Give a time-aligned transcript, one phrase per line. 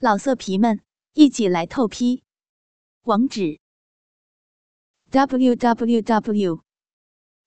[0.00, 0.80] 老色皮们，
[1.14, 2.22] 一起来透批！
[3.02, 3.58] 网址
[5.10, 6.62] ：w w w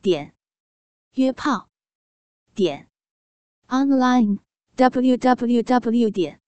[0.00, 0.34] 点
[1.12, 1.68] 约炮
[2.54, 2.88] 点
[3.66, 4.38] online
[4.76, 6.40] w w w 点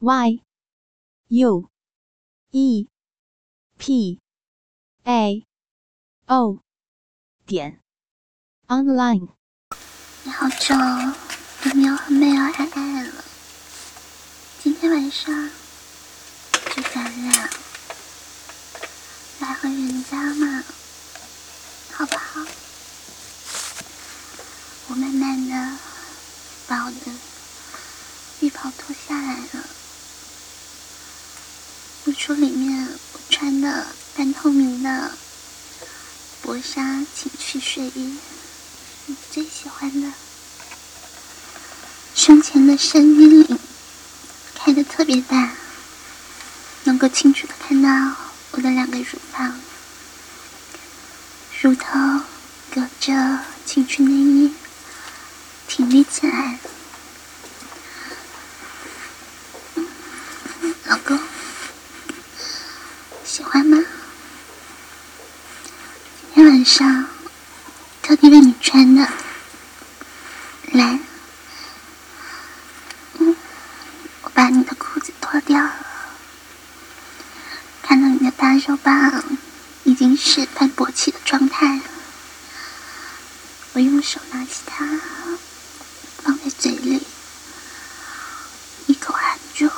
[0.00, 0.42] y
[1.28, 1.70] u
[2.50, 2.88] e
[3.78, 4.20] p
[5.04, 5.46] a
[6.26, 6.58] o
[7.46, 7.80] 点
[8.66, 9.28] online。
[10.24, 10.74] 你好久
[11.62, 13.31] 都没有和妹儿爱爱了，
[14.62, 15.50] 今天晚上
[16.76, 17.50] 就咱俩
[19.40, 20.62] 来和人家嘛，
[21.90, 22.46] 好不好？
[24.86, 25.78] 我慢慢的
[26.68, 26.96] 把我的
[28.38, 29.64] 浴袍脱下来了，
[32.04, 35.10] 露出里面我穿的半透明的
[36.40, 38.16] 薄纱情趣睡衣，
[39.06, 40.12] 你最喜欢的。
[42.14, 43.58] 胸前的深 V 领
[44.72, 45.50] 开的特别大，
[46.84, 47.90] 能够清楚的看到
[48.52, 49.60] 我的两个乳房，
[51.60, 51.90] 乳头
[52.74, 54.54] 隔着情趣内衣
[55.68, 56.58] 挺立起来。
[60.84, 61.20] 老公，
[63.26, 63.76] 喜欢吗？
[66.34, 67.10] 今天晚上
[68.00, 69.06] 特地为你穿的，
[70.72, 70.98] 来。
[74.24, 75.74] 我把你的裤子脱掉了，
[78.52, 79.24] 扳手棒
[79.84, 81.82] 已经是半勃起的状态了。
[83.72, 84.86] 我用手拿起它，
[86.22, 87.02] 放在嘴里，
[88.88, 89.70] 一口含住。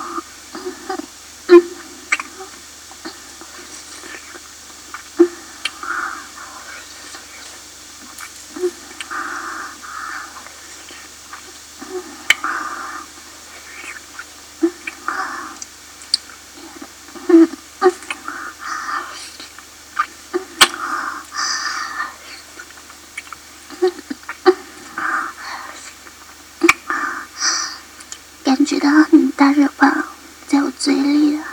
[28.45, 30.05] 感觉到你的大肉棒
[30.47, 31.45] 在我嘴里了，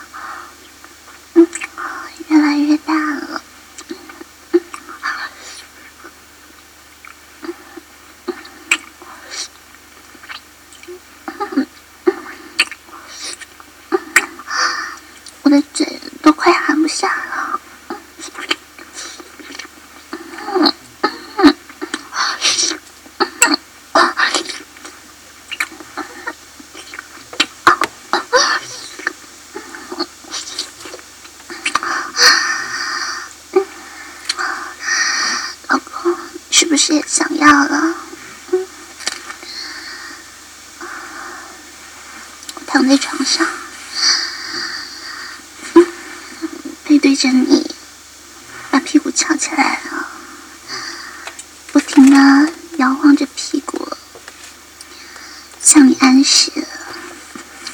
[1.33, 1.47] 嗯，
[2.27, 3.41] 越来越大了。
[15.41, 17.59] 我的嘴都快含不下了。
[35.69, 36.17] 老公，
[36.61, 37.95] 是不是也想要了？
[38.51, 38.67] 嗯
[42.67, 43.47] 躺在床上，
[45.73, 45.87] 嗯
[46.83, 47.75] 背对着你，
[48.69, 50.07] 把屁股翘起来了，
[51.71, 53.97] 不停的摇晃着屁股，
[55.59, 56.51] 向你暗示，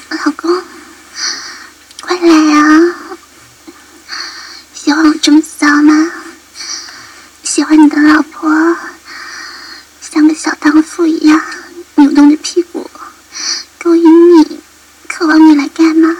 [0.08, 0.64] 老公，
[2.00, 2.94] 快来啊！
[4.72, 6.10] 喜欢我这么骚吗？
[7.44, 8.76] 喜欢你的老婆
[10.00, 11.42] 像个小荡妇一样
[11.96, 12.88] 扭动着屁股，
[13.82, 14.60] 勾引你，
[15.08, 16.16] 渴望你来干嘛？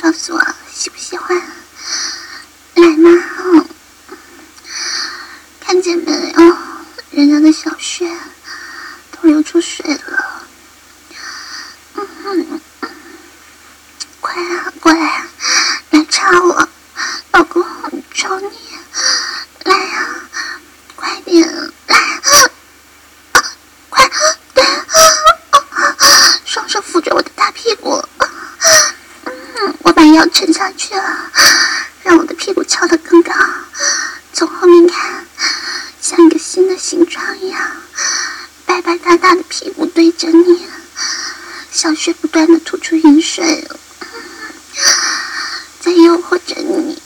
[0.00, 1.36] 告诉我喜不喜欢？
[2.74, 3.10] 来嘛！
[3.44, 3.68] 嗯
[5.60, 6.56] 看见没有？
[7.10, 8.08] 人家的小穴
[9.10, 10.46] 都流出水了。
[11.96, 12.60] 嗯哼，
[14.20, 15.26] 快啊，过来啊，
[15.90, 16.68] 来插我，
[17.32, 17.62] 老公，
[18.14, 18.48] 求你，
[19.64, 20.06] 来呀、
[20.96, 21.96] 快点来，
[23.32, 23.44] 啊
[23.88, 24.10] 快，
[24.54, 24.64] 对，
[26.44, 28.02] 双手扶着我的大屁股，
[29.24, 31.30] 嗯，我把腰沉下去了，
[32.02, 33.32] 让我的屁股翘得更高，
[34.32, 35.26] 从后面看，
[36.00, 37.60] 像一个新的形状一样，
[38.66, 40.66] 白白大大的屁股对着你，
[41.80, 43.66] 小穴不断的吐出饮水，
[45.80, 47.00] 在诱惑着你。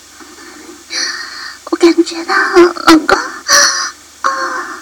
[1.67, 3.17] 我感觉到，老公，
[4.23, 4.81] 啊，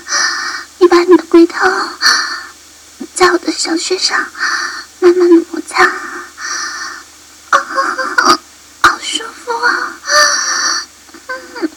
[0.78, 1.69] 你把你的龟头
[3.14, 4.19] 在我的小穴上
[5.00, 5.84] 慢慢的摩擦，
[7.50, 8.38] 啊，
[8.81, 9.93] 好舒服啊！
[11.28, 11.69] 嗯，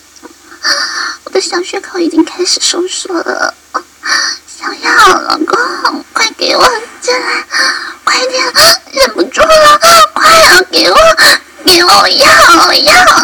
[1.25, 3.53] 我的小穴口已经开始收缩了，
[4.47, 6.65] 想要，老公，快给我
[7.01, 7.44] 进来，
[9.05, 9.79] 忍不住了，
[10.13, 10.97] 快要，给我，
[11.63, 13.14] 给我，我要，要，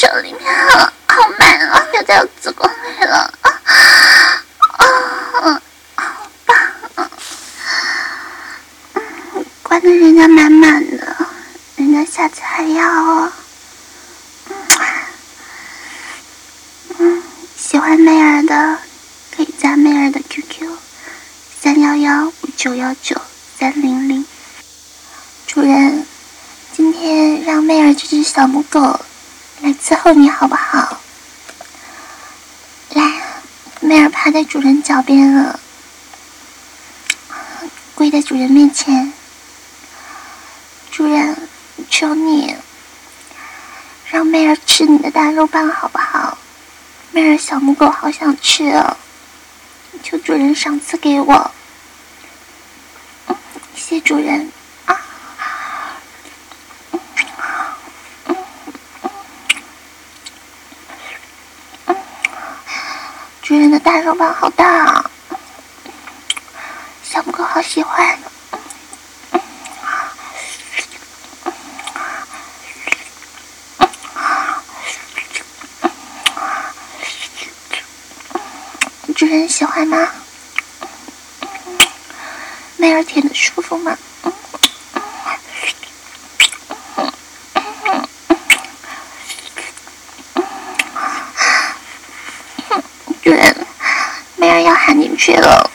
[0.00, 0.40] 这里面
[1.08, 3.50] 好满啊掉在子宫里了啊
[4.78, 4.86] 啊。
[5.44, 5.62] 啊
[5.94, 6.56] 好棒
[6.94, 7.10] 啊
[8.94, 11.14] 嗯关的人家满满的
[11.76, 13.32] 人家下次还要哦
[16.98, 17.22] 嗯
[17.58, 18.78] 喜欢媚儿的
[19.36, 20.66] 可以加媚儿的 qq
[21.60, 23.20] 三幺幺九幺九
[23.58, 24.24] 三零零
[25.46, 26.06] 主人
[26.72, 28.98] 今天让媚儿这只小母狗
[29.62, 31.00] 来伺候你好不好？
[32.94, 33.22] 来，
[33.80, 35.60] 妹儿趴在主人脚边了。
[37.94, 39.12] 跪在主人面前，
[40.90, 41.36] 主人，
[41.90, 42.56] 求你
[44.10, 46.38] 让妹儿吃你的大肉棒好不好？
[47.12, 48.96] 妹儿小母狗好想吃哦，
[50.02, 51.50] 求主人赏赐给我。
[53.74, 54.50] 谢主人
[63.50, 65.10] 主人的大肉棒好大啊！
[67.02, 68.16] 小母狗好喜欢，
[79.16, 80.08] 主人喜欢吗？
[82.76, 83.98] 妹儿舔的舒服吗？
[93.22, 93.66] 主人，
[94.36, 95.70] 妹儿要喊进谢了。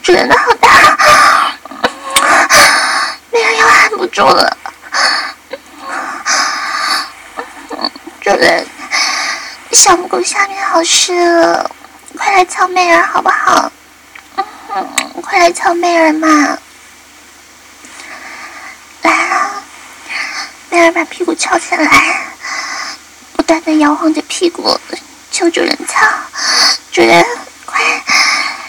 [0.00, 0.70] 主人的好大，
[3.30, 4.56] 妹儿要喊不住了。
[8.20, 8.66] 主人，
[9.70, 11.70] 小母狗下面好湿了，
[12.16, 13.70] 快来敲妹儿好不好？
[15.22, 16.58] 快来敲妹儿嘛！
[19.02, 19.62] 来啊，
[20.70, 22.32] 妹儿把屁股翘起来，
[23.36, 24.76] 不断的摇晃着屁股，
[25.30, 26.04] 求主人敲。
[26.90, 27.24] 主人，
[27.64, 27.80] 快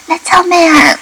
[0.05, 0.99] 来敲妹儿！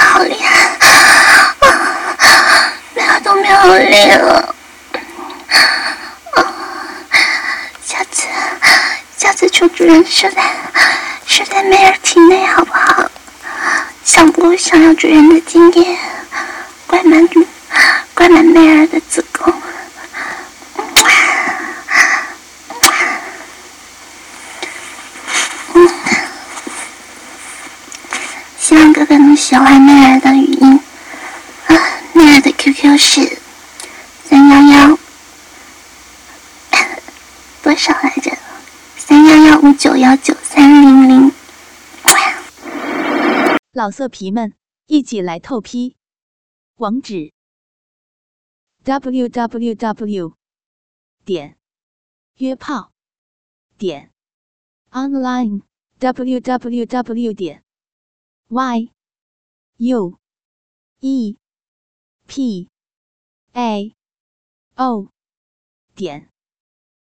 [0.00, 0.76] 好厉害，
[2.94, 4.54] 妹儿都没有力了。
[7.84, 8.26] 下次，
[9.16, 10.42] 下次求主人射在
[11.26, 13.04] 是在梅儿体内，好不好？
[14.04, 15.98] 想不想要主人的经验？
[16.86, 17.28] 灌满，
[18.14, 19.19] 灌满妹儿的子
[29.60, 30.80] 哥哥能学会妹儿的语音。
[31.66, 31.76] 啊，
[32.14, 33.38] 妹儿的 QQ 是
[34.24, 34.98] 三幺幺。
[37.62, 38.30] 多少来着？
[38.96, 41.30] 三幺幺五九幺九三零零。
[43.72, 44.54] 老色皮们，
[44.86, 45.96] 一起来透批！
[46.76, 47.32] 网址。
[48.84, 50.32] ：w w w
[51.24, 51.58] 点。
[52.38, 52.92] 约炮。
[53.76, 54.10] 点。
[54.90, 55.60] online
[55.98, 57.62] w w w 点。
[58.48, 58.90] y
[59.82, 60.18] u
[61.00, 61.36] e.
[62.26, 62.68] P.
[63.54, 63.94] A.
[64.76, 65.08] O.
[65.94, 66.28] 点。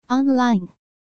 [0.08, 0.81] Online。